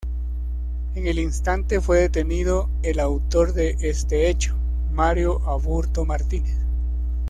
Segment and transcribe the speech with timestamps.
[0.95, 4.55] En el instante fue detenido el autor de este hecho,
[4.91, 6.57] Mario Aburto Martínez.